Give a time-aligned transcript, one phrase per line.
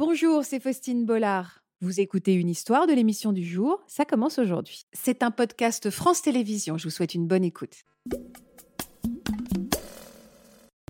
[0.00, 1.62] Bonjour, c'est Faustine Bollard.
[1.82, 4.86] Vous écoutez une histoire de l'émission du jour, ça commence aujourd'hui.
[4.94, 7.84] C'est un podcast France Télévisions, je vous souhaite une bonne écoute.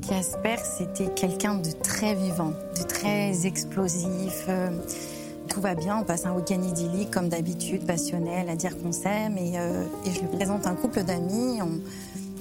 [0.09, 4.45] Casper, c'était quelqu'un de très vivant, de très explosif.
[4.49, 4.71] euh,
[5.49, 9.37] tout va bien, on passe un week-end idyllique comme d'habitude, passionnel, à dire qu'on s'aime.
[9.39, 11.61] Et, euh, je lui présente un couple d'amis.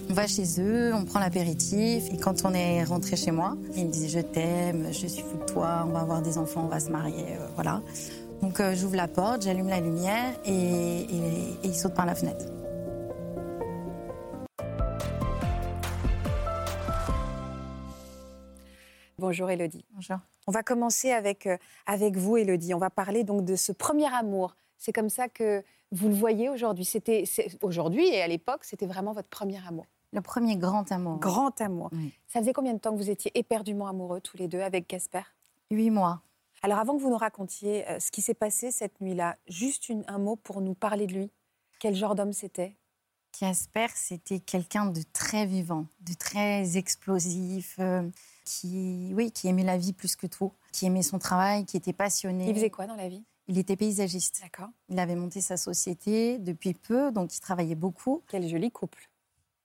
[0.10, 2.06] On va chez eux, on prend l'apéritif.
[2.12, 5.38] Et quand on est rentré chez moi, il me disait Je t'aime, je suis fou
[5.38, 7.26] de toi, on va avoir des enfants, on va se marier.
[7.36, 7.82] euh, voilà.
[8.42, 11.06] Donc euh, j'ouvre la porte, j'allume la lumière et, et-
[11.64, 12.46] et il saute par la fenêtre.
[19.18, 19.86] Bonjour Elodie.
[19.92, 20.18] Bonjour.
[20.48, 22.74] On va commencer avec, euh, avec vous Elodie.
[22.74, 24.56] On va parler donc de ce premier amour.
[24.78, 26.86] C'est comme ça que vous le voyez aujourd'hui.
[26.86, 27.26] C'était
[27.62, 29.86] aujourd'hui et à l'époque, c'était vraiment votre premier amour.
[30.12, 31.18] Le premier grand amour.
[31.20, 31.90] Grand amour.
[31.92, 32.14] Oui.
[32.28, 35.22] Ça faisait combien de temps que vous étiez éperdument amoureux tous les deux avec Casper?
[35.70, 36.22] Huit mois.
[36.64, 40.04] Alors avant que vous nous racontiez euh, ce qui s'est passé cette nuit-là, juste une-
[40.08, 41.32] un mot pour nous parler de lui.
[41.80, 42.76] Quel genre d'homme c'était?
[43.40, 48.10] Casper, c'était quelqu'un de très vivant, de très explosif, euh,
[48.44, 51.94] qui, oui, qui aimait la vie plus que tout, qui aimait son travail, qui était
[51.94, 52.50] passionné.
[52.50, 53.24] Il faisait quoi dans la vie?
[53.48, 54.42] Il était paysagiste.
[54.42, 54.70] D'accord.
[54.90, 58.22] Il avait monté sa société depuis peu, donc il travaillait beaucoup.
[58.28, 59.09] Quel joli couple.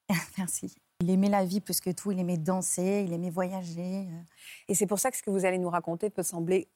[0.38, 0.74] Merci.
[1.00, 4.06] Il aimait la vie plus que tout, il aimait danser, il aimait voyager.
[4.08, 4.22] euh.
[4.68, 6.68] Et c'est pour ça que ce que vous allez nous raconter peut sembler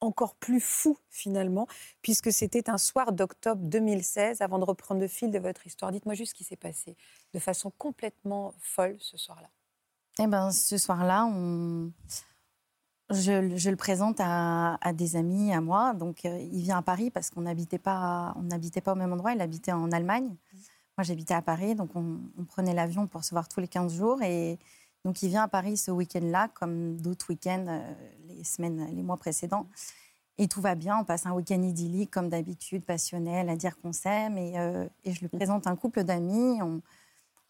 [0.00, 1.66] encore plus fou finalement,
[2.02, 5.92] puisque c'était un soir d'octobre 2016, avant de reprendre le fil de votre histoire.
[5.92, 6.96] Dites-moi juste ce qui s'est passé
[7.34, 9.50] de façon complètement folle ce soir-là.
[10.18, 11.92] Eh ben, ce soir-là, on...
[13.10, 15.92] je, je le présente à, à des amis, à moi.
[15.94, 19.12] Donc, euh, il vient à Paris parce qu'on n'habitait pas, on n'habitait pas au même
[19.12, 19.32] endroit.
[19.34, 20.34] Il habitait en Allemagne.
[21.00, 23.94] Moi, j'habitais à Paris, donc on, on prenait l'avion pour se voir tous les 15
[23.94, 24.20] jours.
[24.22, 24.58] Et
[25.02, 27.92] donc, il vient à Paris ce week-end-là, comme d'autres week-ends euh,
[28.28, 29.66] les semaines, les mois précédents.
[30.36, 33.94] Et tout va bien, on passe un week-end idyllique, comme d'habitude, passionnel, à dire qu'on
[33.94, 34.36] s'aime.
[34.36, 36.60] Et, euh, et je lui présente un couple d'amis.
[36.60, 36.82] On,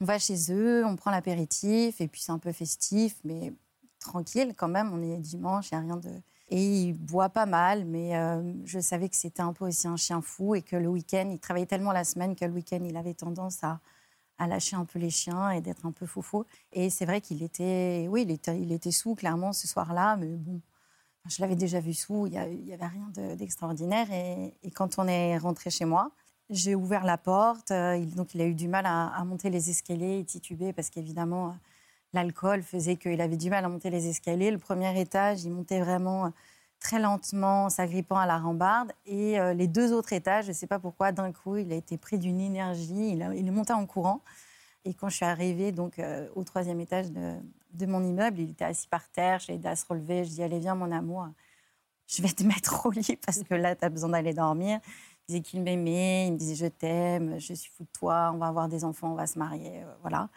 [0.00, 3.52] on va chez eux, on prend l'apéritif, et puis c'est un peu festif, mais
[3.98, 4.92] tranquille quand même.
[4.92, 6.10] On est dimanche, il n'y a rien de.
[6.50, 9.96] Et il boit pas mal, mais euh, je savais que c'était un peu aussi un
[9.96, 12.96] chien fou et que le week-end, il travaillait tellement la semaine que le week-end, il
[12.96, 13.80] avait tendance à,
[14.38, 16.44] à lâcher un peu les chiens et d'être un peu foufou.
[16.72, 20.36] Et c'est vrai qu'il était, oui, il était, il était sous clairement ce soir-là, mais
[20.36, 20.60] bon,
[21.28, 24.10] je l'avais déjà vu sous, il n'y avait rien de- d'extraordinaire.
[24.12, 26.12] et, et quand on est rentré chez moi,
[26.50, 30.18] j'ai ouvert la porte, euh, donc il a eu du mal à, monter les escaliers,
[30.18, 31.56] il titubait parce qu'évidemment,
[32.12, 34.50] l'alcool faisait qu'il avait du mal à monter les escaliers.
[34.50, 36.30] Le premier étage, il montait vraiment euh,
[36.80, 38.92] très lentement, s'agrippant à la rambarde.
[39.06, 41.76] Et euh, les deux autres étages, je ne sais pas pourquoi, d'un coup, il a
[41.76, 44.22] été pris d'une énergie, il, a- en courant.
[44.84, 47.34] Et quand je suis arrivée donc, euh, au troisième étage de,
[47.74, 50.42] de mon immeuble, il était assis par terre, j'ai aidé à se relever, je dis,
[50.42, 51.28] allez, viens mon amour,
[52.06, 54.80] je vais te mettre au lit parce que là, tu as besoin d'aller dormir.
[55.28, 58.38] Il disait qu'il m'aimait, il me disait je t'aime, je suis fou de toi, on
[58.38, 60.28] va avoir des enfants, on va se marier, voilà.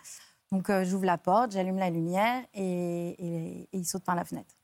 [0.54, 2.62] Donc euh, j'ouvre la porte, j'allume la lumière et,
[3.10, 4.56] et- et il saute par la fenêtre.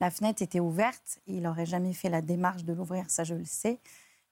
[0.00, 3.44] La fenêtre était ouverte, il n'aurait jamais fait la démarche de l'ouvrir, ça je le
[3.44, 3.78] sais.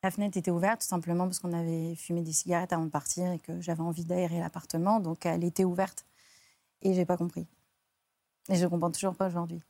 [0.03, 3.31] La fenêtre était ouverte tout simplement parce qu'on avait fumé des cigarettes avant de partir
[3.33, 6.07] et que j'avais envie d'aérer l'appartement, donc elle était ouverte.
[6.81, 7.47] Et j'ai pas compris.
[8.49, 9.61] Et je comprends toujours pas aujourd'hui.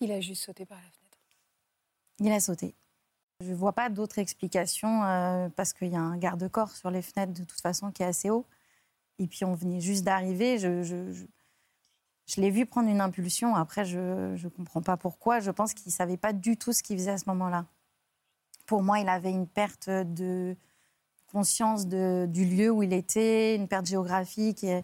[0.00, 1.18] Il a juste sauté par la fenêtre.
[2.18, 2.74] Il a sauté.
[3.40, 7.02] Je ne vois pas d'autre explication euh, parce qu'il y a un garde-corps sur les
[7.02, 8.46] fenêtres de toute façon qui est assez haut.
[9.18, 10.58] Et puis on venait juste d'arriver.
[10.58, 11.24] Je, je, je-
[12.26, 13.54] je l'ai vu prendre une impulsion.
[13.56, 15.40] Après, je ne comprends pas pourquoi.
[15.40, 17.66] Je pense qu'il ne savait pas du tout ce qu'il faisait à ce moment-là.
[18.66, 20.56] Pour moi, il avait une perte de
[21.26, 24.62] conscience de- du lieu où il était, une perte géographique.
[24.64, 24.82] Et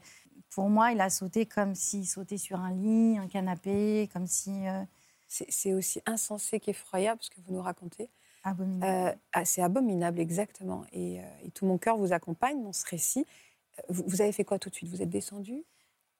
[0.50, 4.66] pour moi, il a sauté comme s'il sautait sur un lit, un canapé, comme si...
[4.66, 4.82] euh,
[5.28, 8.08] C'est aussi insensé qu'effroyable ce que vous nous racontez.
[8.44, 8.84] abominable.
[8.84, 10.84] Euh, ah, c'est abominable, exactement.
[10.92, 13.26] Et, euh, et tout mon cœur vous accompagne dans ce récit.
[13.88, 14.88] Vous, vous avez fait quoi tout de suite?
[14.90, 15.64] Vous êtes descendu?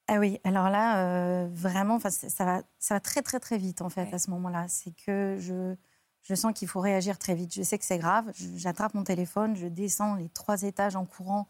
[0.07, 1.05] Ah oui, alors là,
[1.45, 4.15] euh, vraiment, ça, va, ça va très, très, très vite, en fait, Ouais.
[4.15, 4.67] à ce moment-là.
[4.69, 5.75] C'est que je,
[6.23, 7.53] je sens qu'il faut réagir très vite.
[7.55, 8.33] Je sais que c'est grave.
[8.57, 11.47] J'attrape mon téléphone, je descends les trois étages en courant,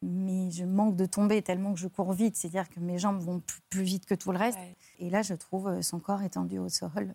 [0.00, 2.34] mais je manque de tomber tellement que je cours vite.
[2.36, 4.58] C'est-à-dire que mes jambes vont plus, plus vite que tout le reste.
[4.58, 4.76] Ouais.
[4.98, 7.14] Et là, je trouve euh, son corps étendu au sol.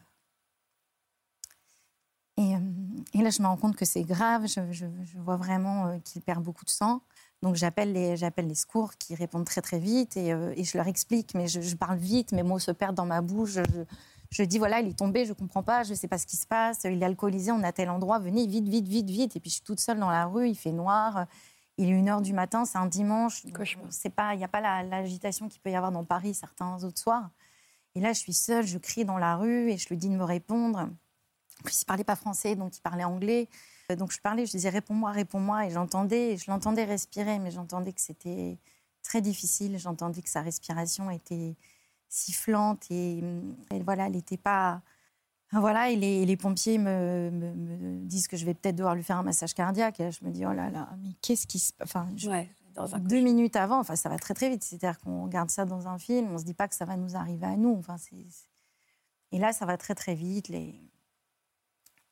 [2.38, 2.59] Et, euh,
[3.13, 4.45] et là, je me rends compte que c'est grave.
[4.47, 7.01] Je, je- je vois vraiment euh, qu'il perd beaucoup de sang.
[7.44, 10.18] Donc, j'appelle les, j'appelle les secours qui répondent très, très vite.
[10.18, 12.95] Et, euh, et je leur explique, mais je, je parle vite, mes mots se perdent
[12.95, 13.51] dans ma bouche.
[13.51, 13.62] Je,
[14.30, 16.25] je dis, voilà, il est tombé, je ne comprends pas, je ne sais pas ce
[16.25, 16.84] qui se passe.
[16.84, 19.36] Il est alcoolisé, on à tel endroit, venez vite, vite, vite, vite.
[19.36, 21.28] Et puis, je suis toute seule dans la rue, il fait noir.
[21.78, 23.44] Il est une heure du matin, c'est un dimanche.
[23.54, 23.86] Cauchemar.
[23.92, 26.83] C'est pas, il n'y a pas la- l'agitation qu'il peut y avoir dans Paris certains
[26.83, 27.30] autres soirs.
[27.94, 30.16] Et là, je suis seule, je crie dans la rue et je lui dis de
[30.16, 30.80] me répondre.
[30.80, 33.48] En plus, il parlait pas français, donc il parlait anglais.
[33.95, 38.01] Donc je parlais, je disais réponds-moi, réponds-moi, et j'entendais, je l'entendais respirer, mais j'entendais que
[38.01, 38.57] c'était
[39.01, 39.80] très difficile.
[39.80, 41.56] J'entendais que sa respiration était
[42.10, 43.24] sifflante et,
[43.86, 44.81] voilà, elle n'était pas.
[45.54, 49.54] Voilà, et les, pompiers me, disent que je vais peut-être devoir lui faire un massage
[49.54, 50.01] cardiaque.
[50.01, 52.10] Et je me dis, oh là là, mais qu'est-ce qui se passe enfin,
[53.00, 54.66] Deux minutes avant, enfin, ça va très très vite.
[54.66, 56.98] C'est-à-dire qu'on regarde ça dans un film, on ne se dit pas que ça va
[56.98, 57.78] nous arriver à nous.
[57.78, 57.95] Enfin,
[59.31, 60.50] et là, ça va très très vite.
[60.50, 60.75] Les,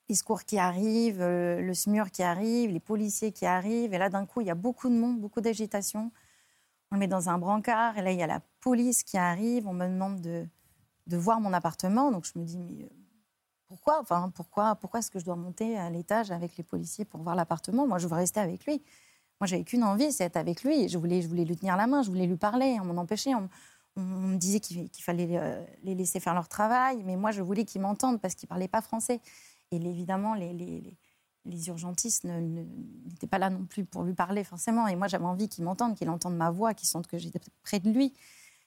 [0.10, 3.94] les secours qui arrivent, euh, le SMUR qui arrive, les policiers qui arrivent.
[3.94, 6.12] Et là, d'un coup, il y a beaucoup de monde, beaucoup d'agitation.
[6.92, 7.98] On le met dans un brancard.
[7.98, 9.68] Et là, il y a la police qui arrive.
[9.68, 10.48] On me demande de,
[11.08, 12.12] de voir mon appartement.
[12.12, 12.90] Donc, je me dis, mais euh,
[13.68, 14.00] pourquoi?
[14.00, 17.36] Enfin, Pourquoi, pourquoi est-ce que je dois monter à l'étage avec les policiers pour voir
[17.36, 17.88] l'appartement?
[17.88, 18.84] Moi, je veux rester avec lui.
[19.42, 20.88] Moi, j'avais qu'une envie, c'est être avec lui.
[20.88, 22.78] Je voulais, je voulais lui tenir la main, je voulais lui parler.
[22.80, 23.34] On m'en empêchait.
[23.36, 23.50] On,
[23.98, 27.02] me disait qu'il fallait euh, les laisser faire leur travail.
[27.04, 29.22] Mais moi, je voulais qu'ils m'entendent parce qu'ils ne parlaient pas français.
[29.72, 30.54] Et évidemment, les,
[31.46, 34.88] les, urgentistes n'étaient pas là non plus pour lui parler forcément.
[34.88, 37.80] Et moi, j'avais envie qu'il m'entende, qu'il entende ma voix, qu'il sente que j'étais près
[37.80, 38.14] de lui.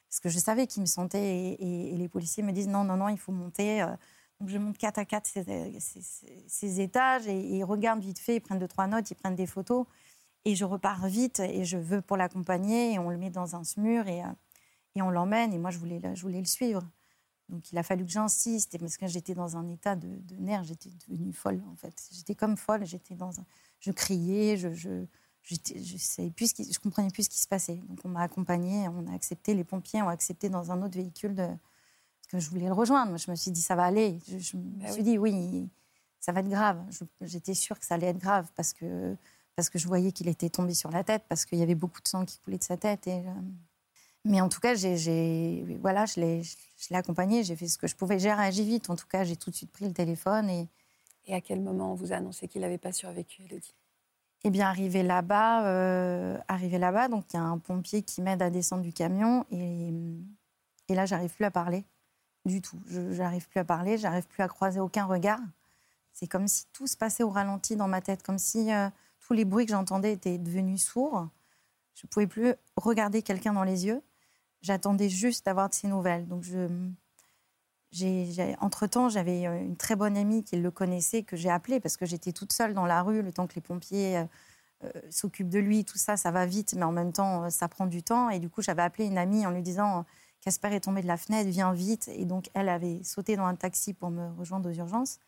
[0.08, 1.56] Parce que je savais qu'il me sentait.
[1.60, 3.82] Et, les policiers me disent non, non, non, il faut monter.
[3.82, 3.96] Euh.
[4.40, 8.60] Donc je monte quatre à quatre ces, étages et, ils regardent vite fait, ils prennent
[8.60, 9.86] deux, trois notes, ils prennent des photos.
[10.44, 12.94] Et je repars vite et je veux pour l'accompagner.
[12.94, 14.28] Et on le met dans un SMUR et, euh,
[14.94, 15.52] et on l'emmène.
[15.52, 16.82] Et moi, je voulais, je voulais le suivre.
[17.48, 20.08] Donc il a fallu que j'insiste parce que j'étais dans un état de,
[20.38, 21.94] nerfs, j'étais devenue folle en fait.
[22.12, 23.30] J'étais comme folle, j'étais dans
[23.80, 25.06] je criais, je je
[25.42, 27.80] je, plus ce je comprenais plus ce qui se passait.
[27.88, 31.34] Donc on m'a accompagnée, on a accepté, les pompiers ont accepté dans un autre véhicule
[31.34, 33.10] de, parce que je voulais le rejoindre.
[33.10, 34.18] Moi, je me suis dit ça va aller.
[34.28, 35.70] Je, me bah suis dit oui,
[36.20, 36.84] ça va être grave.
[37.22, 39.16] J'étais sûre que ça allait être grave parce que
[39.56, 42.00] parce que je voyais qu'il était tombé sur la tête, parce qu'il y avait beaucoup
[42.00, 43.32] de sang qui coulait de sa tête et euh,
[44.28, 47.96] mais en tout cas, j'ai, voilà, je l'ai, je accompagné, j'ai fait ce que je
[47.96, 48.18] pouvais.
[48.18, 48.90] J'ai réagi vite.
[48.90, 50.48] En tout cas, j'ai tout de suite pris le téléphone.
[50.48, 50.68] Et,
[51.26, 53.74] et à quel moment on vous a annoncé qu'il n'avait pas survécu, Elodie?
[54.44, 58.40] Eh bien, arrivé là-bas, euh, arrivé là-bas, donc il y a un pompier qui m'aide
[58.40, 59.44] à descendre du camion.
[59.50, 59.92] Et,
[60.88, 61.84] et là, j'arrive plus à parler
[62.44, 62.78] du tout.
[62.86, 65.40] Je n'arrive plus à parler, j'arrive plus à croiser aucun regard.
[66.12, 68.88] C'est comme si tout se passait au ralenti dans ma tête, comme si euh,
[69.20, 71.28] tous les bruits que j'entendais étaient devenus sourds.
[71.94, 74.02] Je ne pouvais plus regarder quelqu'un dans les yeux.
[74.60, 76.26] J'attendais juste d'avoir de ses nouvelles.
[76.26, 76.68] Donc, je,
[78.60, 82.06] entre-temps, j'avais euh, une très bonne amie qui le connaissait, que j'ai appelée parce que
[82.06, 84.24] j'étais toute seule dans la rue, le temps que les pompiers euh,
[84.84, 87.86] euh, s'occupent de lui, tout ça, ça va vite, mais en même temps, ça prend
[87.86, 88.30] du temps.
[88.30, 90.04] Et du coup, j'avais appelé une amie en lui disant
[90.40, 92.08] Casper est tombé de la fenêtre, viens vite.
[92.08, 95.18] Et donc, elle avait sauté dans un taxi pour me rejoindre aux urgences.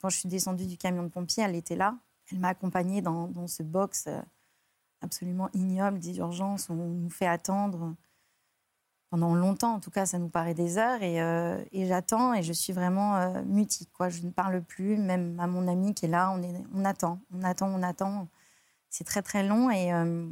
[0.00, 1.96] Quand je suis descendue du camion de pompiers, elle était là.
[2.30, 4.08] Elle m'a accompagnée dans, dans ce box
[5.00, 7.94] absolument ignoble des urgences où on nous fait attendre
[9.14, 9.74] pendant longtemps.
[9.74, 11.00] En tout cas, ça nous paraît des heures.
[11.00, 13.88] Et, euh, j'attends et je suis vraiment euh, mutique.
[13.92, 14.08] Quoi.
[14.08, 16.36] Je ne parle plus, même à mon ami qui est là.
[16.74, 18.26] On, attend, on attend, on attend.
[18.90, 19.70] C'est très, très long.
[19.70, 20.28] Et, euh,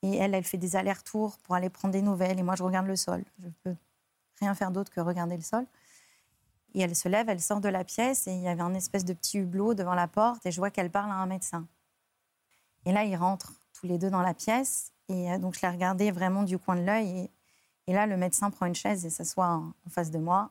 [0.00, 2.38] et elle, elle fait des allers-retours pour aller prendre des nouvelles.
[2.38, 3.22] Et moi, je regarde le sol.
[3.40, 3.76] Je peux
[4.40, 5.66] rien faire d'autre que regarder le sol.
[6.72, 8.26] Et elle se lève, elle sort de la pièce.
[8.26, 10.46] Et il y avait un espèce de petit hublot devant la porte.
[10.46, 11.66] Et je vois qu'elle parle à un médecin.
[12.86, 14.92] Et là, ils rentrent tous les deux dans la pièce.
[15.10, 17.28] Et donc, je l'ai regardé vraiment du coin de l'œil.
[17.86, 20.50] Et là, le médecin prend une chaise et s'assoit en, face de moi.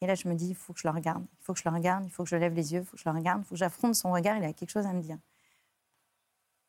[0.00, 1.68] Et là, je me dis, il faut que je le regarde, il faut que je
[1.68, 3.42] le regarde, il faut que je lève les yeux, il faut que je le regarde,
[3.42, 5.18] il faut que j'affronte son regard, il a quelque chose à me dire.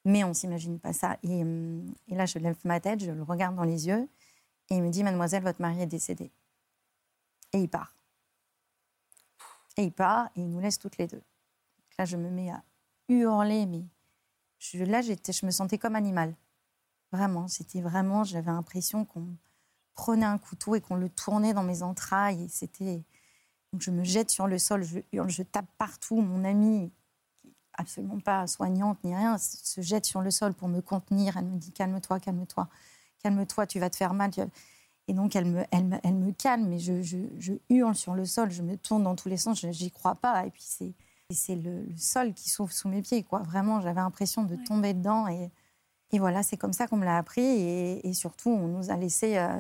[0.06, 1.18] Mais on ne s'imagine pas ça.
[1.24, 4.10] Et, hum, et, là, je lève ma tête, je le regarde dans les yeux,
[4.70, 6.32] et il me dit, mademoiselle, votre mari est décédé.
[7.54, 7.94] Et il part.
[9.78, 11.22] Et il part, et il nous laisse toutes les deux.
[11.98, 12.64] là, je me mets à
[13.08, 13.84] hurler, mais
[14.86, 16.36] là, je me sentais comme animal.
[17.12, 19.28] Vraiment, c'était vraiment, j'avais l'impression qu'on
[20.00, 22.46] prenait un couteau et qu'on le tournait dans mes entrailles.
[22.46, 23.04] Et c'était.
[23.74, 26.22] Donc je me jette sur le sol, je je tape partout.
[26.22, 26.92] Mon amie,
[27.36, 31.36] qui absolument pas soignante ni rien, se jette sur le sol pour me contenir.
[31.38, 32.70] Elle me dit calme-toi, calme-toi,
[33.22, 34.32] calme-toi, tu vas te faire mal.
[35.08, 38.14] Et donc elle me, elle me, elle me calme, mais je, je, je, hurle sur
[38.14, 40.46] le sol, je me tourne dans tous les sens, j'y crois pas.
[40.46, 40.94] Et puis c'est,
[41.32, 43.40] c'est le, sol qui s'ouvre sous mes pieds, quoi.
[43.40, 45.28] Vraiment, j'avais l'impression de tomber dedans.
[45.28, 45.52] Et,
[46.12, 47.42] et voilà, c'est comme ça qu'on me l'a appris.
[47.42, 49.60] Et, et, surtout, on nous a laissé euh,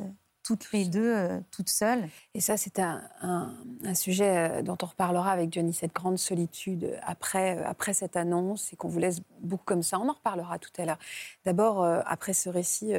[0.49, 2.09] toutes les deux, euh, toutes seules.
[2.33, 3.53] Et ça, c'est un,
[3.93, 8.73] sujet euh, dont on reparlera avec Johnny, cette grande solitude après, euh, après cette annonce
[8.73, 9.99] et qu'on vous laisse beaucoup comme ça.
[9.99, 10.97] On en reparlera tout à l'heure.
[11.45, 12.93] D'abord, après ce récit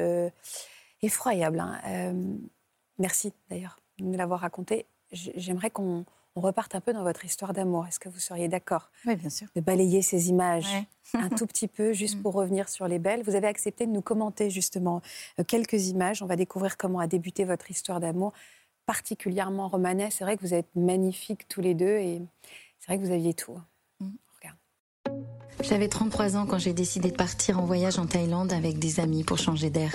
[1.01, 1.59] effroyable.
[1.59, 2.13] Hein,
[2.97, 4.85] merci d'ailleurs de nous l'avoir raconté.
[5.11, 7.85] J'aimerais qu'on on reparte un peu dans votre histoire d'amour.
[7.87, 9.47] Est-ce que vous seriez d'accord Oui, bien sûr.
[9.55, 10.67] De balayer ces images
[11.13, 12.21] un tout petit peu, juste mm.
[12.21, 13.23] pour revenir sur les belles?
[13.23, 15.01] Vous avez accepté de nous commenter justement
[15.39, 16.23] euh, quelques images.
[16.23, 18.33] On va découvrir comment a débuté votre histoire d'amour.
[18.85, 20.17] particulièrement romanesque.
[20.17, 22.21] C'est vrai que vous êtes magnifiques tous les deux et
[22.79, 23.57] c'est vrai que vous aviez tout.
[23.99, 24.09] Mm.
[24.39, 25.25] Regarde.
[25.61, 29.23] J'avais 33 ans quand j'ai décidé de partir en voyage en Thaïlande avec des amis
[29.23, 29.93] pour changer d'air.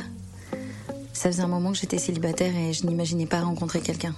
[1.14, 4.14] Ça faisait un moment que j'étais célibataire et je n'imaginais pas rencontrer quelqu'un.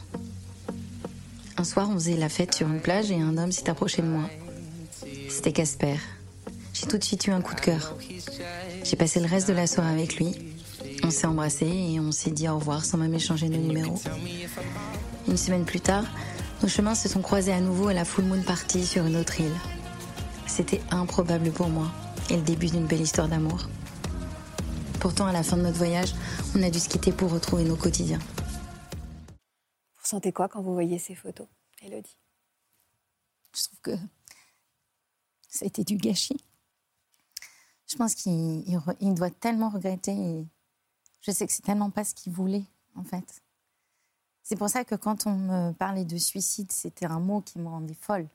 [1.59, 4.07] Un soir, on faisait la fête sur une plage et un homme s'est approché de
[4.07, 4.31] moi.
[5.29, 5.97] C'était Casper.
[6.73, 7.97] J'ai tout de suite eu un coup de cœur.
[8.85, 10.37] J'ai passé le reste de la soirée avec lui.
[11.03, 14.01] On s'est embrassés et on s'est dit au revoir sans même échanger nos numéros.
[15.27, 16.05] Une semaine plus tard,
[16.63, 19.41] nos chemins se sont croisés à nouveau à la Full Moon Party sur une autre
[19.41, 19.55] île.
[20.47, 21.91] C'était improbable pour moi
[22.31, 23.69] et le début d'une belle histoire d'amour.
[25.01, 26.15] Pourtant, à la fin de notre voyage,
[26.57, 28.21] on a dû se quitter pour retrouver nos quotidiens.
[30.09, 31.47] Ressentez quoi quand vous voyez ces photos,
[31.83, 32.17] Elodie?
[33.55, 33.97] Je trouve que
[35.51, 36.43] ça a été du gâchis.
[37.87, 40.13] Je pense qu'il doit tellement regretter.
[40.13, 40.47] et
[41.21, 43.43] je sais que c'est tellement pas ce qu'il voulait, en fait.
[44.43, 47.69] C'est pour ça que quand on me parlait de suicide, c'était un mot qui me
[47.69, 48.31] rendait folle.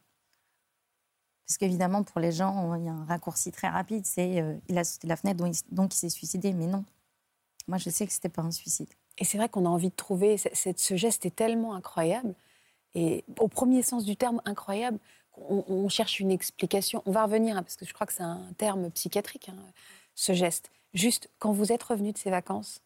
[1.48, 4.06] Parce qu'évidemment, pour les gens, il y a un raccourci très rapide.
[4.06, 6.54] C'est euh, il a sauté la fenêtre, donc il, donc il s'est suicidé.
[6.54, 6.86] Mais non.
[7.68, 8.94] Moi, je sais que c'était pas un suicide.
[9.18, 12.34] Et c'est vrai qu'on a envie de trouver, ce- geste est tellement incroyable,
[12.96, 15.00] et au premier sens du terme incroyable,
[15.50, 17.02] on cherche une explication.
[17.08, 19.56] On va revenir, hein, parce que je crois que c'est un terme psychiatrique, hein,
[20.14, 20.70] ce geste.
[20.94, 22.82] Juste, quand vous êtes revenu de ces vacances,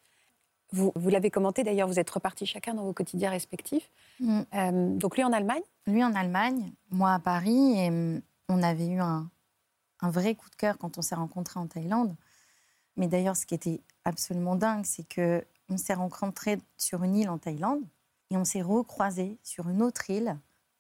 [0.72, 3.90] vous, vous l'avez commenté d'ailleurs, vous êtes repartis chacun dans vos quotidiens respectifs.
[4.20, 4.42] Mm.
[4.54, 8.88] Euh, donc lui en Allemagne, Lui en Allemagne, moi à Paris, et hum, on avait
[8.88, 9.30] eu un,
[10.02, 12.16] un vrai coup de cœur quand on s'est rencontrés en Thaïlande.
[12.96, 17.30] Mais d'ailleurs, ce qui était absolument dingue, c'est que on s'est rencontrés sur une île
[17.30, 17.82] en Thaïlande
[18.32, 20.38] et on s'est recroisés sur une autre île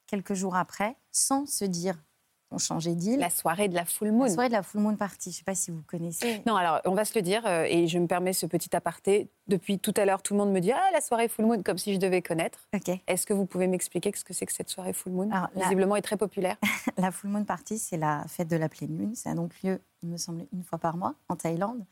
[0.07, 2.01] quelques jours après, sans se dire
[2.49, 3.19] on changeait d'île.
[3.19, 4.23] la soirée de la full moon.
[4.23, 6.41] La soirée de la Full Moon Party, je ne sais pas si vous connaissez.
[6.45, 9.29] Non, alors on va se le dire, euh, et je me permets ce petit aparté.
[9.47, 11.77] Depuis tout à l'heure, tout le monde me dit Ah, la soirée full moon, comme
[11.77, 12.69] si je devais connaître.
[12.73, 12.89] Ok.
[13.05, 15.29] Est-ce que vous pouvez m'expliquer ce que c'est que cette soirée full moon?
[15.29, 16.55] Alors, la- Visiblement, est très populaire.
[16.97, 19.13] La Full Moon Party, c'est la fête de la pleine lune.
[19.15, 21.83] Ça a donc lieu, il me semble, une fois par mois en Thaïlande.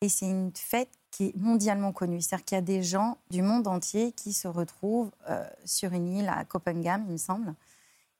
[0.00, 2.20] Et c'est une fête qui est mondialement connue.
[2.20, 6.08] C'est-à-dire qu'il y a des gens du monde entier qui se retrouvent euh, sur une
[6.08, 7.54] île à Copenhague, il me semble.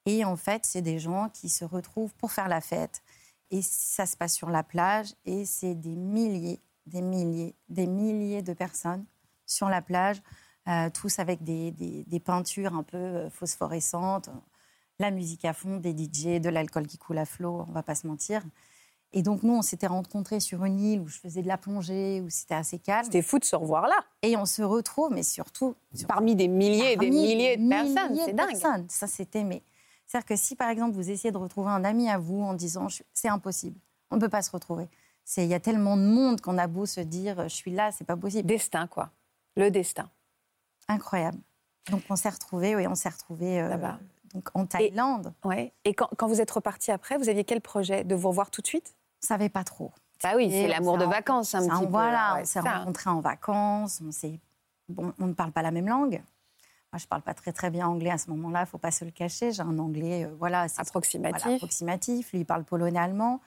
[0.06, 3.02] Et en fait, c'est des gens qui se retrouvent pour faire la fête.
[3.50, 5.14] Et ça se passe sur la plage.
[5.25, 9.04] Et c'est des milliers, des milliers, des milliers de personnes
[9.47, 10.23] sur la plage,
[10.68, 14.30] euh, tous avec des, des- peintures un peu euh, phosphorescentes,
[14.99, 17.94] la musique à fond, des DJ, de l'alcool qui coule à flot, on va pas
[17.94, 18.42] se mentir.
[19.12, 22.21] Et donc nous, on s'était rencontrés sur une île où je faisais de la plongée,
[22.21, 23.05] où c'était assez calme.
[23.05, 26.47] C'était fou de se revoir là, Et on se retrouve, mais surtout sur- parmi des
[26.49, 28.17] milliers et des milliers de personnes.
[28.25, 28.49] C'est dingue.
[28.50, 28.87] personnes.
[28.88, 29.62] Ça, c'était mais
[30.07, 32.87] c'est-à-dire que si par exemple vous essayez de retrouver un ami à vous en disant
[33.12, 33.79] c'est impossible,
[34.11, 34.88] on ne peut pas se retrouver.
[35.37, 38.05] Il y a tellement de monde qu'on a beau se dire je suis là, c'est
[38.05, 38.47] pas possible.
[38.47, 39.11] Destin, quoi.
[39.57, 40.09] Le destin.
[40.88, 41.38] Incroyable.
[41.90, 43.99] Donc on s'est retrouvés, oui, on s'est retrouvés euh, Là-bas.
[44.35, 45.33] donc en Thaïlande.
[45.45, 45.73] Ouais.
[45.85, 48.61] Et quand, quand vous êtes reparti après, vous aviez quel projet De vous revoir tout
[48.62, 48.95] de suite?
[49.23, 49.93] On savait pas trop.
[50.23, 51.91] Bah oui, c'est l'amour de vacances, un petit on- peu.
[51.91, 54.00] Voilà, Ouais, on s'est rencontrés en vacances.
[54.07, 54.39] On, s'est-
[54.89, 56.23] bon, on ne parle pas la même langue.
[56.93, 59.12] Moi, je parle pas très très bien anglais à ce moment-là, faut pas se le
[59.12, 59.53] cacher.
[59.53, 61.41] J'ai un anglais, euh, voilà, Approximatif.
[61.43, 62.33] voilà, approximatif.
[62.33, 63.41] Lui, il parle polonais-allemand.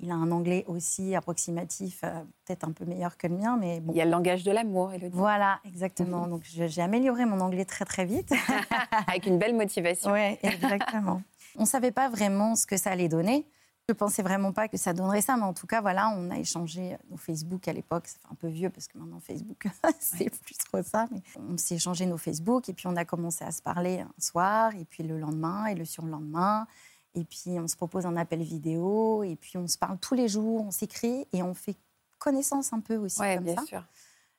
[0.00, 3.80] Il a un anglais aussi approximatif, euh, peut-être un peu meilleur que le mien, mais
[3.80, 3.92] bon.
[3.92, 5.16] Il y a le langage de l'amour, Elodie.
[5.16, 6.26] Voilà, exactement.
[6.26, 8.30] Donc, je- j'ai amélioré mon anglais très très vite.
[9.08, 10.12] Avec une belle motivation.
[10.12, 11.22] Oui, exactement.
[11.56, 13.46] on ne savait pas vraiment ce que ça allait donner.
[13.88, 16.38] Je pensais vraiment pas que ça donnerait ça, mais en tout cas, voilà, on a
[16.38, 18.06] échangé nos Facebook à l'époque.
[18.06, 19.66] Fait un peu vieux parce que maintenant Facebook,
[19.98, 21.06] c'est plus trop ça.
[21.10, 24.10] Mais on s'est échangé nos Facebook et puis on a commencé à se parler un
[24.20, 26.66] soir et puis le lendemain et le surlendemain.
[27.14, 30.28] Et puis on se propose un appel vidéo et puis on se parle tous les
[30.28, 31.74] jours, on s'écrit et on fait
[32.18, 33.84] connaissance un peu aussi comme bien ça sûr.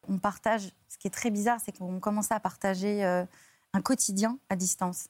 [0.08, 0.70] on partage.
[0.90, 3.26] Ce qui est très bizarre, c'est qu'on commençait à partager euh,
[3.74, 5.08] un quotidien à distance.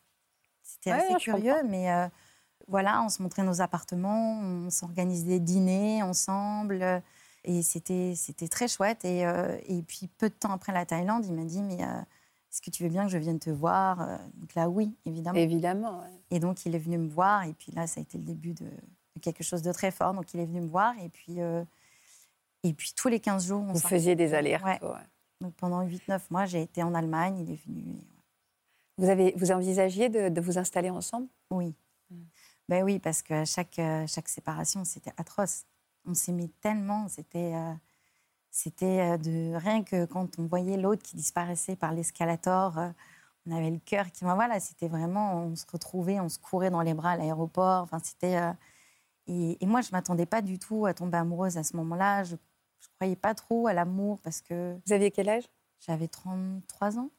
[0.64, 2.08] C'était Ouais, assez curieux, mais euh,
[2.70, 6.82] voilà, on se montrait nos appartements, on s'organisait des dîners ensemble.
[6.82, 7.00] euh,
[7.44, 9.04] Et c'était c'était très chouette.
[9.06, 12.00] Et, euh, et puis, peu de temps après la Thaïlande, il m'a dit Mais euh,
[12.52, 13.98] est-ce que tu veux bien que je vienne te voir
[14.36, 15.38] Donc là, oui, évidemment.
[15.40, 16.00] Évidemment.
[16.02, 16.08] ouais.
[16.32, 17.44] Et donc, il est venu me voir.
[17.44, 20.14] Et puis là, ça a été le début de, de quelque chose de très fort.
[20.14, 20.94] Donc, il est venu me voir.
[21.04, 21.64] Et puis, euh,
[22.64, 24.74] et puis tous les 15 jours, on Vous faisiez des allers Ouais.
[24.74, 24.98] retours
[25.42, 27.40] Donc, pendant 8-9 mois, j'ai été en Allemagne.
[27.40, 27.96] Il est venu.
[28.98, 31.28] Vous, avez, vous envisagiez de, de vous installer ensemble?
[31.52, 31.74] Oui.
[32.12, 32.16] Mm.
[32.70, 35.66] Ben oui, parce que chaque, euh, chaque séparation, c'était atroce.
[36.06, 37.10] On s'aimait tellement.
[37.10, 37.54] C'était.
[37.56, 37.74] euh,
[38.52, 42.80] c'était euh, de rien que quand on voyait l'autre qui disparaissait par l'escalator,
[43.48, 44.26] on avait le cœur qui.
[44.26, 45.44] ben voilà, c'était vraiment.
[45.46, 47.84] On se retrouvait, on se courait dans les bras à l'aéroport.
[47.84, 48.38] Enfin, c'était.
[48.38, 48.54] euh,
[49.28, 52.24] et, et moi, je m'attendais pas du tout à tomber amoureuse à ce moment-là.
[52.26, 52.38] Je,
[52.82, 55.46] je croyais pas trop à l'amour parce que Vous aviez quel âge?
[55.80, 57.12] j'avais 33 ans.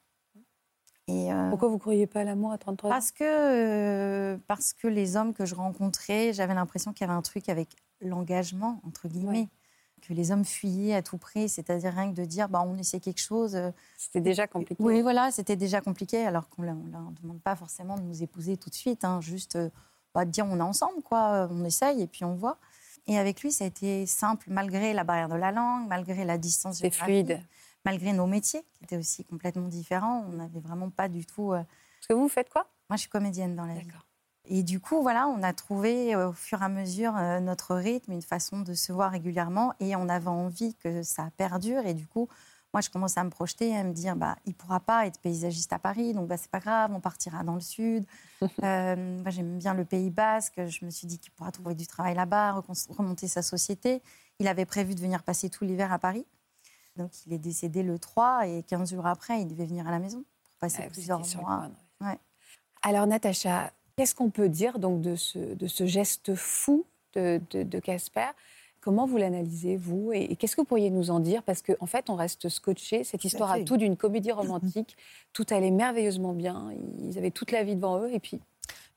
[1.11, 2.93] Et, euh, Pourquoi vous ne croyez pas à l'amour à 33 ans?
[2.93, 7.17] parce que, euh, parce que les hommes que je rencontrais, j'avais l'impression qu'il y avait
[7.19, 7.69] un truc avec
[8.01, 9.49] l'engagement, entre guillemets.
[10.03, 13.01] Que les hommes fuyaient à tout prix, c'est-à-dire rien que de dire bah, on essaie
[13.01, 13.55] quelque chose.
[13.55, 14.83] euh, C'était déjà compliqué.
[14.83, 18.57] Oui, voilà, c'était déjà compliqué, alors qu'on ne leur demande pas forcément de nous épouser
[18.57, 19.59] tout de suite, hein, juste
[20.15, 22.57] bah, de dire on est ensemble, quoi, on essaye et puis on voit.
[23.07, 26.39] Et avec lui, ça a été simple, malgré la barrière de la langue, malgré la
[26.39, 27.43] distance C'était géographique, fluide.
[27.85, 30.25] Malgré nos métiers qui étaient aussi complètement différents.
[30.29, 31.53] On n'avait vraiment pas du tout.
[31.53, 31.63] euh,
[31.99, 32.67] Parce que vous, vous faites quoi?
[32.89, 33.89] Moi, je suis comédienne dans la vie.
[34.47, 37.77] Et du coup, voilà, on a trouvé euh, au fur et à mesure euh, notre
[37.77, 41.87] rythme, une façon de se voir régulièrement, et on avait envie que ça perdure.
[41.87, 42.29] Et du coup,
[42.73, 45.73] moi, je commence à me projeter, à me dire, bah, il pourra pas être paysagiste
[45.73, 48.05] à Paris, donc bah, c'est pas grave, on partira dans le sud.
[48.65, 50.61] Euh, moi, j'aime bien le Pays Basque.
[50.67, 54.03] Je me suis dit qu'il pourra trouver du travail là-bas, remonter sa société.
[54.39, 56.25] Il avait prévu de venir passer tout l'hiver à Paris.
[56.97, 59.99] Donc, il est décédé le 3 et 15 jours après, il devait venir à la
[59.99, 61.69] maison pour passer Ah, plusieurs mois.
[62.01, 62.19] Ouais.
[62.83, 68.31] Alors, Natacha, qu'est-ce qu'on peut dire donc de ce, de ce geste fou de, Casper?
[68.81, 70.13] Comment vous l'analysez, vous?
[70.13, 71.43] Et, et qu'est-ce que vous pourriez nous en dire?
[71.43, 73.05] Parce qu'en en fait, on reste scotché.
[73.05, 74.97] Cette histoire a tout d'une comédie romantique.
[75.33, 76.73] tout allait merveilleusement bien.
[76.99, 78.11] Ils avaient toute la vie devant eux.
[78.13, 78.41] Et puis,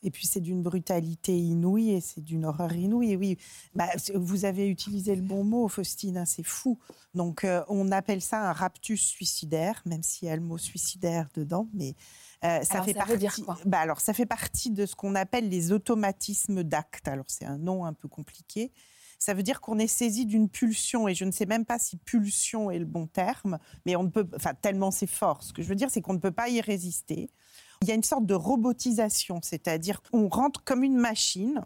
[0.04, 3.16] Et puis c'est d'une brutalité inouïe et c'est d'une horreur inouïe.
[3.16, 3.38] Oui,
[3.74, 6.78] bah, vous avez utilisé le bon mot, Faustine, hein, c'est fou.
[7.14, 11.30] Donc euh, on appelle ça un raptus suicidaire, même s'il y a le mot suicidaire
[11.36, 11.96] dedans, mais
[12.44, 13.12] euh, ça Alors, fait ça partie.
[13.14, 13.58] veut dire quoi?
[13.66, 17.08] bah, alors ça fait partie de ce qu'on appelle les automatismes d'acte.
[17.08, 18.72] Alors c'est un nom un peu compliqué.
[19.20, 21.96] Ça veut dire qu'on est saisi d'une pulsion, et je ne sais même pas si
[21.96, 25.44] pulsion est le bon terme, mais on ne peut, enfin tellement c'est fort.
[25.44, 27.30] Ce que je veux dire, c'est qu'on ne peut pas y résister.
[27.84, 31.62] Il y a une sorte de robotisation, c'est-à-dire qu'on rentre comme une machine,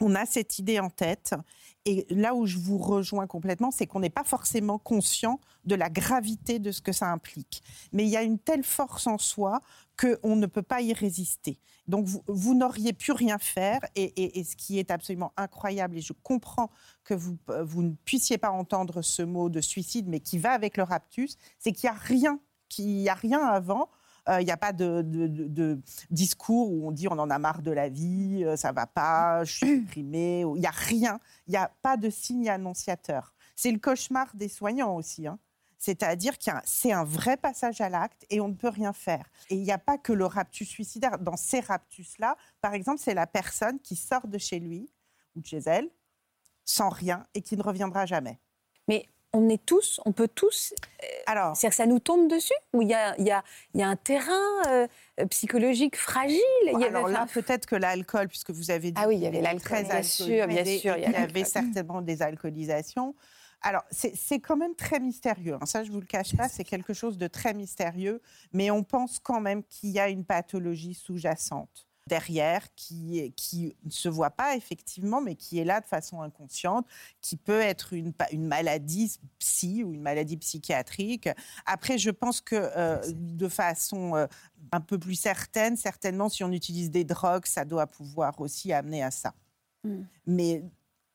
[0.00, 1.36] on a cette idée en tête,
[1.84, 5.88] et là où je vous rejoins complètement, c'est qu'on n'est pas forcément conscient de la
[5.88, 7.62] gravité de ce que ça implique.
[7.92, 9.62] Mais il y a une telle force en soi
[9.96, 11.60] qu'on ne peut pas y résister.
[11.86, 16.70] Donc vous, n'auriez pu rien faire, et, ce qui est absolument incroyable, et je comprends
[17.04, 20.76] que vous, vous ne puissiez pas entendre ce mot de suicide, mais qui va avec
[20.76, 23.88] le raptus, c'est qu'il n'y a rien, qu'il n'y a rien avant.
[24.28, 25.80] Euh, Il n'y a pas de, de- de- de
[26.10, 29.42] discours où on dit on en a marre de la vie, euh, ça va pas,
[29.44, 30.44] je suis déprimé.
[30.44, 31.18] ou- Il n'y a rien.
[31.46, 33.34] Il n'y a pas de signe annonciateur.
[33.56, 35.26] C'est le cauchemar des soignants aussi.
[35.26, 35.38] hein.
[35.78, 39.26] C'est-à-dire que c'est un vrai passage à l'acte et on ne peut rien faire.
[39.50, 41.18] Et il n'y a pas que le raptus suicidaire.
[41.18, 44.88] Dans ces raptus-là, par exemple, c'est la personne qui sort de chez lui
[45.34, 45.90] ou de chez elle
[46.64, 48.38] sans rien et qui ne reviendra jamais.
[48.86, 50.74] mais on est tous, on peut tous.
[51.26, 53.42] Alors, C'est-à-dire que ça nous tombe dessus Ou il y a, il y a-
[53.74, 54.86] il y a un terrain euh,
[55.30, 56.38] psychologique fragile?
[56.64, 59.22] Il y avait- alors là, peut-être que l'alcool, puisque vous avez dit Ah oui, il
[59.22, 63.14] y avait l'alcool, bien sûr, bien et sûr, il y avait certainement des alcoolisations.
[63.64, 65.54] Alors, c'est c'est quand même très mystérieux.
[65.60, 65.66] hein.
[65.66, 68.20] Ça, je ne vous le cache pas, c'est quelque chose de très mystérieux.
[68.52, 73.90] Mais on pense quand même qu'il y a une pathologie sous-jacente derrière qui, qui ne
[73.90, 76.86] se voit pas effectivement, mais qui est là de façon inconsciente,
[77.20, 81.28] qui peut être une maladie psy ou une maladie psychiatrique.
[81.66, 84.26] Après, je pense que euh, de façon euh,
[84.72, 89.02] un peu plus certaine, certainement, si on utilise des drogues, ça doit pouvoir aussi amener
[89.02, 89.34] à ça.
[89.84, 90.02] Mm.
[90.26, 90.64] Mais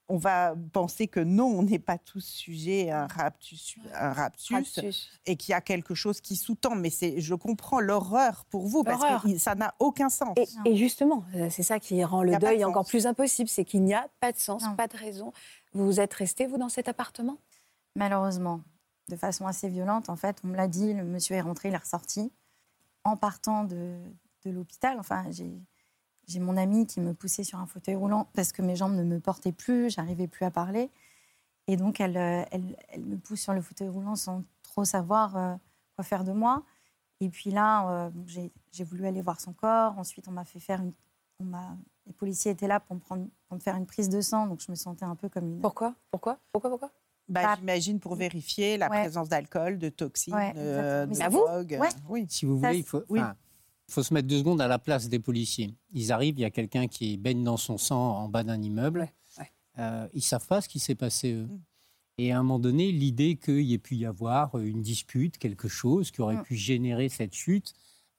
[0.10, 4.56] on va penser que non, on n'est pas tous sujets à un raptus, un raptus,
[4.56, 5.10] raptus.
[5.26, 6.76] et qu'il y a quelque chose qui sous-tend.
[6.76, 10.36] Mais c'est, je comprends l'horreur pour vous, parce que ça n'a aucun sens.
[10.38, 13.66] Et, et justement, euh, c'est ça qui rend le deuil de encore plus impossible, c'est
[13.66, 14.76] qu'il n'y a pas de sens, Non.
[14.76, 15.34] pas de raison.
[15.74, 17.38] Vous êtes resté, vous, dans cet appartement?
[17.96, 18.62] Malheureusement,
[19.10, 21.74] de façon assez violente, en fait, on me l'a dit, le monsieur est rentré, il
[21.74, 22.32] est ressorti.
[23.04, 23.98] En partant de,
[24.46, 25.52] de l'hôpital, enfin, j'ai,
[26.28, 29.04] j'ai mon amie qui me poussait sur un fauteuil roulant parce que mes jambes ne
[29.04, 30.92] me portaient plus, j'arrivais plus à parler.
[31.68, 35.36] Et donc, elle, euh, elle, elle me pousse sur le fauteuil roulant sans trop savoir
[35.38, 35.56] euh,
[35.96, 36.64] quoi faire de moi.
[37.20, 39.98] Et puis là, euh, j'ai, voulu aller voir son corps.
[39.98, 40.92] Ensuite, on m'a fait faire une.
[41.40, 41.52] On
[42.06, 44.62] les policiers étaient là pour me, prendre, pour me faire une prise de sang, donc
[44.66, 45.60] je me sentais un peu comme une.
[45.60, 45.94] Pourquoi?
[46.10, 46.40] Pourquoi?
[46.52, 46.92] Pourquoi Pourquoi?
[47.28, 49.02] Bah, J'imagine pour vérifier la Ouais.
[49.02, 51.44] présence d'alcool, de toxines, Ouais, euh, de Mais à vous?
[51.46, 51.78] drogue.
[51.80, 51.90] Ouais.
[52.08, 52.26] Oui.
[52.30, 53.20] Si vous Ça, voulez, il faut, oui.
[53.20, 53.36] enfin,
[53.88, 55.74] il faut se mettre deux secondes à la place des policiers.
[55.94, 59.10] Ils arrivent, il y a quelqu'un qui baigne dans son sang en bas d'un immeuble.
[59.38, 59.52] Ouais.
[59.80, 61.46] Euh, ils savent pas ce qui s'est passé eux.
[61.46, 61.60] Mm.
[62.20, 65.68] Et à un moment donné, l'idée qu'il y ait pu y avoir une dispute, quelque
[65.68, 66.44] chose qui aurait Mm.
[66.44, 67.74] pu générer cette chute,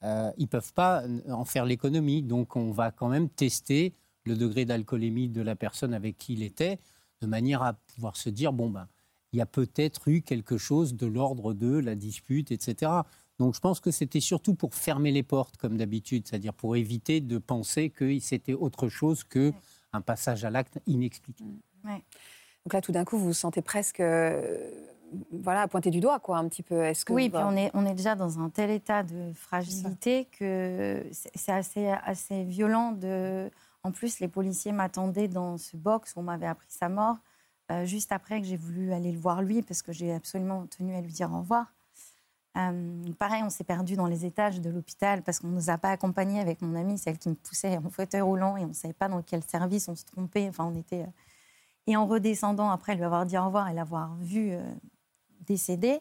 [0.04, 2.22] euh, ils peuvent pas en faire l'économie.
[2.22, 3.92] Donc on va quand même tester
[4.24, 6.78] le degré d'alcoolémie de la personne avec qui il était,
[7.20, 8.88] de manière à pouvoir se dire bon ben,
[9.32, 12.92] il y a peut-être eu quelque chose de l'ordre de la dispute, etc.
[13.38, 17.20] Donc je pense que c'était surtout pour fermer les portes, comme d'habitude, c'est-à-dire pour éviter
[17.20, 19.52] de penser que c'était autre chose que
[19.92, 21.44] un passage à l'acte inexpliqué.
[21.84, 24.70] Donc là, tout d'un coup, vous vous sentez presque euh,
[25.32, 26.82] voilà, à pointer du doigt, quoi, un petit peu.
[26.82, 30.26] Est-ce que oui, puis on est, on est déjà dans un tel état de fragilité
[30.26, 32.92] que c'est assez, assez violent.
[32.92, 33.50] De...
[33.84, 37.16] En plus, les policiers m'attendaient dans ce box où on m'avait appris sa mort,
[37.70, 40.94] euh, juste après que j'ai voulu aller le voir lui, parce que j'ai absolument tenu
[40.94, 41.72] à lui dire au revoir.
[42.58, 45.78] Euh, pareil, on s'est perdu dans les étages de l'hôpital parce qu'on ne nous a
[45.78, 48.72] pas accompagnés avec mon amie, celle qui me poussait en fauteuil roulant et on ne
[48.72, 50.48] savait pas dans quel service on se trompait.
[50.48, 51.02] Enfin, on était.
[51.02, 51.12] Euh,
[51.86, 54.62] et en redescendant, après lui avoir dit au revoir et l'avoir vu euh,
[55.46, 56.00] décédé,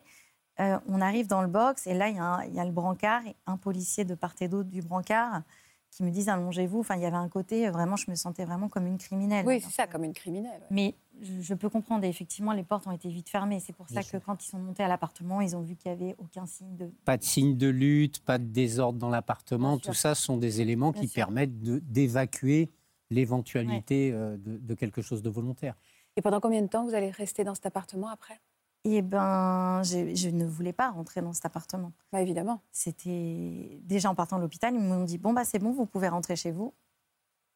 [0.87, 3.57] on arrive dans le box et là, il y, y, a le brancard et un
[3.57, 5.43] policier de part et d'autre du brancard
[5.91, 6.79] qui me disent allongez-vous.
[6.79, 9.45] Enfin, il y avait un côté, vraiment, je me sentais vraiment comme une criminelle.
[9.45, 10.61] Oui, c'est ça, comme une criminelle.
[10.69, 13.59] Mais je, peux comprendre, effectivement, les portes ont été vite fermées.
[13.59, 16.03] C'est pour ça que quand ils sont montés à l'appartement, ils ont vu qu'il n'y
[16.03, 16.91] avait aucun signe de...
[17.05, 19.77] Pas de signe de lutte, pas de désordre dans l'appartement.
[19.77, 22.71] Tout ça sont des éléments qui permettent d'évacuer
[23.09, 25.75] l'éventualité euh, de, de quelque chose de volontaire.
[26.17, 28.41] Et pendant combien de temps vous allez rester dans cet appartement après?
[28.89, 31.91] Eh ben, je, ne voulais pas rentrer dans cet appartement.
[32.11, 32.61] Bah, évidemment.
[32.71, 36.07] C'était déjà en partant de l'hôpital, ils m'ont dit bon bah c'est bon, vous pouvez
[36.07, 36.73] rentrer chez vous.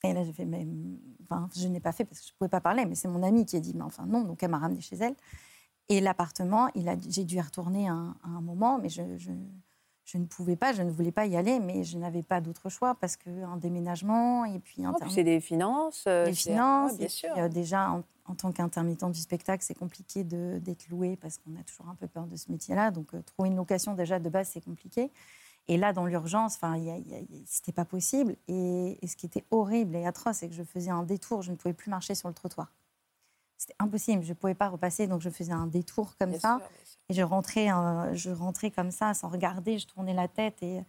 [0.03, 0.67] Et là mais
[1.23, 3.21] enfin je n'ai pas fait parce que je ne pouvais pas parler, mais c'est mon
[3.21, 5.15] amie qui a dit mais enfin non, donc elle m'a ramené chez elle.
[5.89, 6.69] Et l'appartement,
[7.09, 10.89] j'ai dû y retourner à un, moment, mais je, je, ne pouvais pas, je ne
[10.89, 14.85] voulais pas y aller, mais je n'avais pas d'autre choix parce qu'un déménagement et puis
[14.85, 14.95] un.
[15.09, 16.05] c'est des finances.
[16.07, 17.37] Euh, des finances, bien sûr.
[17.37, 21.89] Euh, déjà en tant qu'intermittent du spectacle, c'est compliqué d'être loué parce qu'on a toujours
[21.89, 22.91] un peu peur de ce métier-là.
[22.91, 25.11] Donc, euh, trouver une location déjà de base, c'est compliqué.
[25.67, 26.81] Et là, dans l'urgence, enfin,
[27.45, 28.35] c'était pas possible.
[28.47, 31.41] Et, ce qui était horrible et atroce, c'est que je faisais un détour.
[31.41, 32.73] Je ne pouvais plus marcher sur le trottoir.
[33.57, 34.23] C'était impossible.
[34.23, 36.59] Je ne pouvais pas repasser, donc je faisais un détour comme ça.
[37.09, 39.77] Et je rentrais, euh, je rentrais comme ça, sans regarder.
[39.77, 40.83] Je tournais la tête et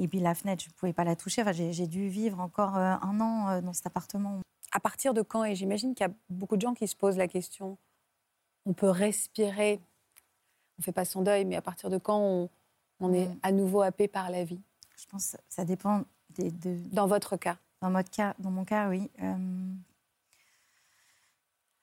[0.00, 1.42] et puis la fenêtre, je ne pouvais pas la toucher.
[1.42, 4.40] Enfin, j'ai dû vivre encore euh, un an dans cet appartement
[4.72, 7.16] à partir de quand, et j'imagine qu'il y a beaucoup de gens qui se posent
[7.16, 7.78] la question,
[8.66, 9.80] on peut respirer,
[10.78, 12.50] on ne fait pas son deuil, mais à partir de quand on,
[13.12, 13.38] est mm.
[13.42, 14.60] à nouveau happé par la vie
[14.96, 16.76] Je pense que ça dépend des, de...
[16.92, 19.10] Dans votre cas dans, votre cas dans mon cas, oui.
[19.22, 19.74] Euh...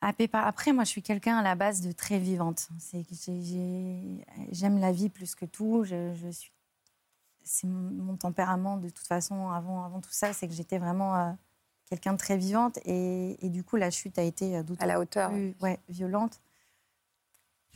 [0.02, 0.46] Happé par...
[0.46, 2.70] Après, moi, je suis quelqu'un à la base de très vivante.
[4.52, 5.84] J'aime la vie plus que tout.
[5.84, 6.52] Je, suis...
[7.44, 11.16] C'est mon tempérament, de toute façon, avant, avant tout ça, c'est que j'étais vraiment...
[11.16, 11.32] Euh,
[11.90, 12.80] quelqu'un de très vivante.
[12.86, 16.42] Et, du coup, la chute a été euh, hauteur, plus, ouais, violente.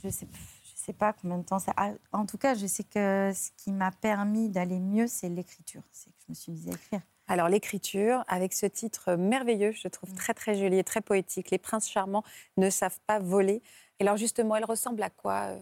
[0.03, 0.27] Je sais,
[0.79, 1.73] je sais pas combien de temps ça.
[2.13, 5.83] en tout cas, je sais que ce qui m'a permis d'aller mieux, c'est l'écriture.
[5.91, 7.01] C'est que je me suis mise à écrire.
[7.27, 10.15] Alors l'écriture, avec ce titre merveilleux, je trouve mm.
[10.15, 11.51] très très joli et très poétique.
[11.51, 12.23] Les princes charmants
[12.57, 13.61] ne savent pas voler.
[13.99, 15.59] Et alors justement, elle ressemble à quoi euh,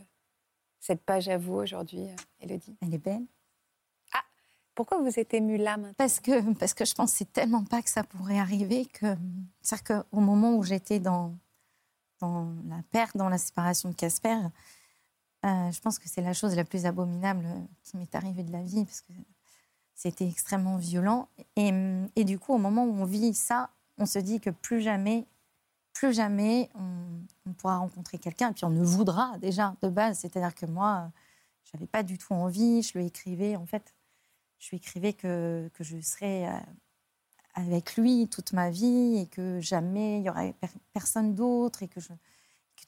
[0.79, 2.07] cette page à vous aujourd'hui,
[2.39, 3.25] Elodie Elle est belle.
[4.75, 8.03] Pourquoi vous êtes émue là Parce que, parce que je pensais tellement pas que ça
[8.03, 9.15] pourrait arriver que.
[9.63, 11.33] C'est-à-dire qu'au moment où j'étais dans,
[12.19, 14.37] dans la perte, dans la séparation de Casper,
[15.47, 17.47] euh, je pense que c'est la chose la plus abominable
[17.83, 19.13] qui m'est arrivée de la vie, parce que
[19.95, 21.29] c'était extrêmement violent.
[21.55, 25.25] Et, du coup, au moment où on vit ça, on se dit que plus jamais,
[25.93, 30.19] plus jamais on, pourra rencontrer quelqu'un, et puis on ne voudra déjà de base.
[30.19, 31.11] C'est-à-dire que moi,
[31.71, 33.95] j'avais pas du tout envie, je lui écrivais, en fait,
[34.59, 36.59] je lui écrivais que, que je serais euh,
[37.53, 40.55] avec lui toute ma vie et que jamais il y aurait
[40.93, 42.09] personne d'autre et que, je,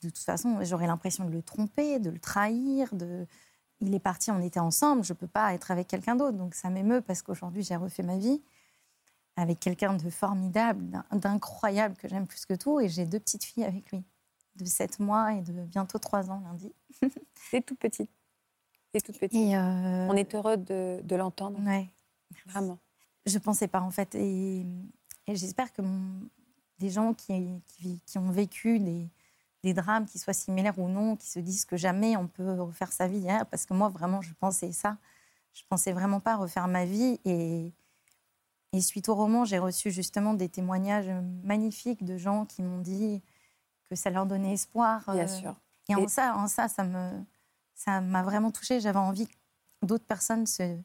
[0.02, 2.93] de toute façon j'aurais l'impression de le tromper, de le trahir.
[2.93, 3.25] De...
[3.82, 6.38] Il est parti, on était ensemble, je ne peux pas être avec quelqu'un d'autre.
[6.38, 8.41] Donc ça m'émeut parce qu'aujourd'hui j'ai refait ma vie
[9.36, 12.80] avec quelqu'un de formidable, d'incroyable que j'aime plus que tout.
[12.80, 14.04] Et j'ai deux petites filles avec lui,
[14.56, 16.73] de 7 mois et de bientôt 3 ans lundi.
[17.36, 18.10] C'est tout petit.
[18.93, 19.36] C'est toute petite.
[19.36, 21.60] Euh, On est heureux de, de l'entendre.
[21.65, 21.89] Ouais.
[22.47, 22.80] Vraiment.
[23.25, 24.15] Je ne pensais pas, en fait.
[24.15, 24.65] Et,
[25.28, 25.82] j'espère que
[26.80, 27.62] des gens qui,
[28.06, 29.08] qui, ont vécu des,
[29.63, 32.91] des, drames, qui soient similaires ou non, qui se disent que jamais on peut refaire
[32.91, 33.30] sa vie.
[33.30, 34.98] Hein, parce que moi, vraiment, je pensais ça.
[35.54, 37.19] Je pensais vraiment pas refaire ma vie.
[37.26, 37.74] Et,
[38.74, 41.12] et suite au roman, j'ai reçu justement des témoignages
[41.43, 43.22] magnifiques de gens qui m'ont dit
[43.89, 45.04] que ça leur donnait espoir.
[45.12, 45.56] Bien euh, sûr.
[45.89, 47.12] Et en ça, en ça, ça me
[47.80, 48.80] ça m'a vraiment touchée.
[48.82, 50.78] J'avais envie que d'autres personnes se,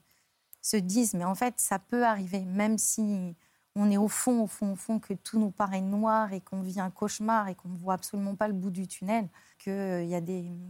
[0.62, 3.37] se disent, mais en fait, ça peut arriver, même si
[3.76, 6.60] on est au fond, au fond, au fond, que tout nous paraît noir et qu'on
[6.60, 10.14] vit un cauchemar et qu'on ne voit absolument pas le bout du tunnel, que y
[10.14, 10.20] a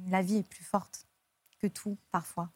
[0.09, 1.07] la vie est plus forte
[1.59, 2.51] que tout, parfois.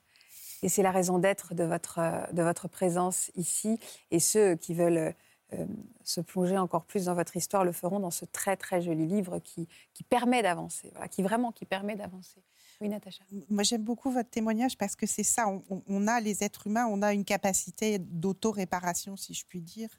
[0.63, 2.01] Et c'est la raison d'être de votre,
[2.33, 3.79] de votre présence ici.
[4.11, 5.15] Et ceux qui veulent
[5.53, 5.67] euh,
[6.03, 9.39] se plonger encore plus dans votre histoire le feront dans ce très, très joli livre
[9.39, 12.43] qui, qui permet d'avancer, qui vraiment qui permet d'avancer.
[12.81, 13.25] Oui, Natacha.
[13.51, 15.47] Moi, j'aime beaucoup votre témoignage parce que c'est ça.
[15.89, 19.91] On, a, les êtres humains, on a une capacité d'auto-réparation, si je puis dire.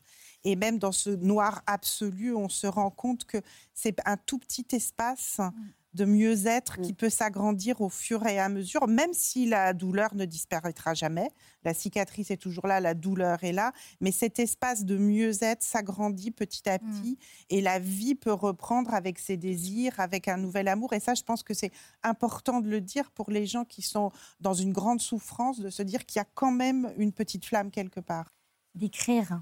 [0.45, 3.41] Et même dans ce noir absolu, on se rend compte que
[3.73, 5.51] c'est un tout petit espace mm.
[5.93, 6.81] De mieux-être Mm.
[6.83, 11.29] qui peut s'agrandir au fur et à mesure, même si la douleur ne disparaîtra jamais.
[11.63, 16.31] La cicatrice est toujours là, la douleur est là, mais cet espace de mieux-être s'agrandit
[16.31, 16.79] petit à Mm.
[16.91, 17.17] petit
[17.49, 20.93] et la vie peut reprendre avec ses désirs, avec un nouvel amour.
[20.93, 21.71] Et ça, je pense que c'est
[22.03, 25.81] important de le dire pour les gens qui sont dans une grande souffrance, de se
[25.83, 28.31] dire qu'il y a quand même une petite flamme quelque part.
[28.75, 29.41] d'écrire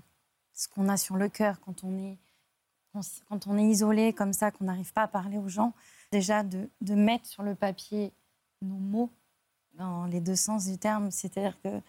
[0.53, 2.17] ce qu'on a sur le cœur quand on est,
[3.29, 5.73] quand on est isolé comme ça, qu'on n'arrive pas à parler aux gens.
[6.11, 8.13] Déjà, de, mettre sur le papier
[8.61, 9.09] nos mots
[9.75, 11.81] dans les deux sens du terme, c'est-à-dire de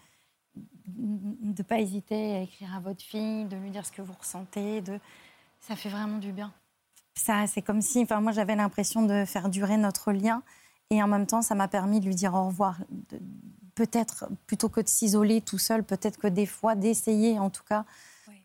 [0.87, 4.81] ne pas hésiter à écrire à votre fille, de lui dire ce que vous ressentez,
[4.81, 4.99] de...
[5.61, 6.53] ça fait vraiment du bien.
[7.15, 10.43] Ça, c'est comme si, enfin, moi, j'avais l'impression de faire durer notre lien,
[10.89, 12.79] et en même temps, ça m'a permis de lui dire au revoir.
[13.75, 17.85] Peut-être, plutôt que de s'isoler tout seul, peut-être que des fois, d'essayer, en tout cas.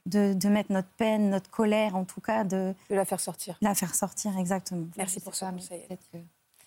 [0.07, 3.57] De, de mettre notre peine, notre colère, en tout cas, de De la faire sortir.
[3.61, 4.87] la faire sortir, exactement.
[4.97, 6.19] Merci pour peut-être que-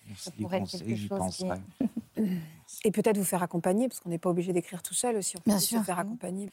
[0.08, 1.60] Merci Ça pourrait être conseil, quelque j'y chose qui est- penserai.
[2.84, 5.36] Et peut-être vous faire accompagner, parce qu'on n'est pas obligé d'écrire tout seul aussi.
[5.36, 5.80] On peut Bien sûr.
[5.80, 6.50] se faire accompagner.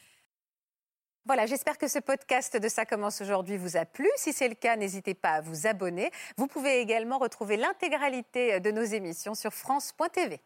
[1.26, 4.08] Voilà, j'espère que ce podcast de Ça commence aujourd'hui vous a plu.
[4.15, 6.12] Si c'est le cas, n'hésitez pas à vous abonner.
[6.38, 10.39] Vous pouvez également retrouver l'intégralité de nos émissions sur France.tv.